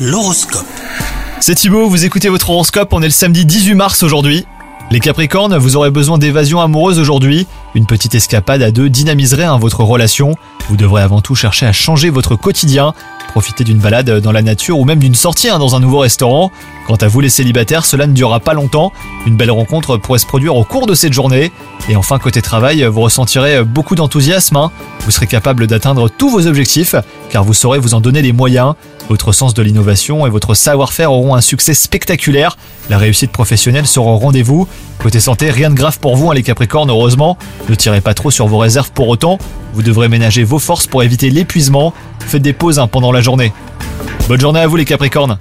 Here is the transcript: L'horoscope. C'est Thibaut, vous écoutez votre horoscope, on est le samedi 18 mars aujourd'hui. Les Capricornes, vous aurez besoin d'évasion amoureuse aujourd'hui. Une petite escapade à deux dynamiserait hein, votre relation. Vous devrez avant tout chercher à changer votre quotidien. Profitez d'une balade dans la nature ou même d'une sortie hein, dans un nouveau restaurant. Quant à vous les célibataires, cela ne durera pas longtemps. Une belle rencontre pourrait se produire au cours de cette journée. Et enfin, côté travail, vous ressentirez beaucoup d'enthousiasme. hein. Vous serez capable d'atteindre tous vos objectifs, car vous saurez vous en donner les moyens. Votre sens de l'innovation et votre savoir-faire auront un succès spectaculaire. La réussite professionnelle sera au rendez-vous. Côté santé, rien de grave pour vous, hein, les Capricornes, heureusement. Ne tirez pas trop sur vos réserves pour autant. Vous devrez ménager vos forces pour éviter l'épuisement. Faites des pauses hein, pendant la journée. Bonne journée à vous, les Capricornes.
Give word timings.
L'horoscope. 0.00 0.64
C'est 1.40 1.54
Thibaut, 1.54 1.86
vous 1.86 2.06
écoutez 2.06 2.30
votre 2.30 2.48
horoscope, 2.48 2.88
on 2.92 3.02
est 3.02 3.06
le 3.06 3.10
samedi 3.10 3.44
18 3.44 3.74
mars 3.74 4.02
aujourd'hui. 4.02 4.46
Les 4.90 4.98
Capricornes, 4.98 5.56
vous 5.58 5.76
aurez 5.76 5.90
besoin 5.90 6.16
d'évasion 6.16 6.58
amoureuse 6.60 6.98
aujourd'hui. 6.98 7.46
Une 7.74 7.84
petite 7.84 8.14
escapade 8.14 8.62
à 8.62 8.70
deux 8.70 8.88
dynamiserait 8.88 9.44
hein, 9.44 9.58
votre 9.58 9.84
relation. 9.84 10.34
Vous 10.68 10.76
devrez 10.76 11.02
avant 11.02 11.20
tout 11.20 11.34
chercher 11.34 11.66
à 11.66 11.72
changer 11.72 12.08
votre 12.08 12.34
quotidien. 12.34 12.94
Profitez 13.28 13.62
d'une 13.62 13.78
balade 13.78 14.20
dans 14.20 14.32
la 14.32 14.42
nature 14.42 14.78
ou 14.78 14.84
même 14.84 14.98
d'une 14.98 15.14
sortie 15.14 15.48
hein, 15.48 15.58
dans 15.58 15.76
un 15.76 15.80
nouveau 15.80 15.98
restaurant. 15.98 16.50
Quant 16.88 16.96
à 16.96 17.06
vous 17.06 17.20
les 17.20 17.28
célibataires, 17.28 17.84
cela 17.84 18.06
ne 18.08 18.14
durera 18.14 18.40
pas 18.40 18.54
longtemps. 18.54 18.92
Une 19.26 19.36
belle 19.36 19.50
rencontre 19.52 19.98
pourrait 19.98 20.18
se 20.18 20.26
produire 20.26 20.56
au 20.56 20.64
cours 20.64 20.86
de 20.86 20.94
cette 20.94 21.12
journée. 21.12 21.52
Et 21.88 21.94
enfin, 21.94 22.18
côté 22.18 22.42
travail, 22.42 22.82
vous 22.84 23.02
ressentirez 23.02 23.62
beaucoup 23.62 23.94
d'enthousiasme. 23.94 24.56
hein. 24.56 24.72
Vous 25.04 25.10
serez 25.10 25.26
capable 25.28 25.66
d'atteindre 25.68 26.08
tous 26.08 26.30
vos 26.30 26.46
objectifs, 26.46 26.94
car 27.30 27.44
vous 27.44 27.54
saurez 27.54 27.78
vous 27.78 27.94
en 27.94 28.00
donner 28.00 28.22
les 28.22 28.32
moyens. 28.32 28.74
Votre 29.10 29.32
sens 29.32 29.54
de 29.54 29.62
l'innovation 29.62 30.24
et 30.24 30.30
votre 30.30 30.54
savoir-faire 30.54 31.10
auront 31.10 31.34
un 31.34 31.40
succès 31.40 31.74
spectaculaire. 31.74 32.56
La 32.88 32.96
réussite 32.96 33.32
professionnelle 33.32 33.88
sera 33.88 34.06
au 34.08 34.18
rendez-vous. 34.18 34.68
Côté 35.00 35.18
santé, 35.18 35.50
rien 35.50 35.68
de 35.68 35.74
grave 35.74 35.98
pour 35.98 36.14
vous, 36.14 36.30
hein, 36.30 36.34
les 36.34 36.44
Capricornes, 36.44 36.90
heureusement. 36.90 37.36
Ne 37.68 37.74
tirez 37.74 38.00
pas 38.00 38.14
trop 38.14 38.30
sur 38.30 38.46
vos 38.46 38.58
réserves 38.58 38.92
pour 38.92 39.08
autant. 39.08 39.38
Vous 39.74 39.82
devrez 39.82 40.08
ménager 40.08 40.44
vos 40.44 40.60
forces 40.60 40.86
pour 40.86 41.02
éviter 41.02 41.28
l'épuisement. 41.28 41.92
Faites 42.20 42.42
des 42.42 42.52
pauses 42.52 42.78
hein, 42.78 42.86
pendant 42.86 43.10
la 43.10 43.20
journée. 43.20 43.52
Bonne 44.28 44.40
journée 44.40 44.60
à 44.60 44.68
vous, 44.68 44.76
les 44.76 44.84
Capricornes. 44.84 45.38